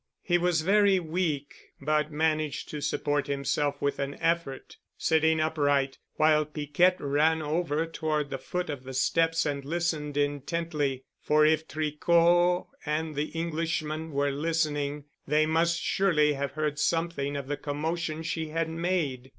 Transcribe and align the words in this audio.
He 0.23 0.39
was 0.39 0.61
very 0.61 0.99
weak, 0.99 1.53
but 1.79 2.11
managed 2.11 2.69
to 2.69 2.81
support 2.81 3.27
himself 3.27 3.79
with 3.79 3.99
an 3.99 4.15
effort, 4.15 4.77
sitting 4.97 5.39
upright, 5.39 5.99
while 6.15 6.43
Piquette 6.43 6.99
ran 6.99 7.43
over 7.43 7.85
toward 7.85 8.31
the 8.31 8.39
foot 8.39 8.71
of 8.71 8.83
the 8.83 8.95
steps 8.95 9.45
and 9.45 9.63
listened 9.63 10.17
intently, 10.17 11.03
for 11.19 11.45
if 11.45 11.67
Tricot 11.67 12.65
and 12.83 13.13
the 13.13 13.25
Englishman 13.37 14.09
were 14.11 14.31
listening, 14.31 15.03
they 15.27 15.45
must 15.45 15.79
surely 15.79 16.33
have 16.33 16.53
heard 16.53 16.79
something 16.79 17.37
of 17.37 17.45
the 17.47 17.55
commotion 17.55 18.23
she 18.23 18.47
had 18.47 18.69
made. 18.69 19.29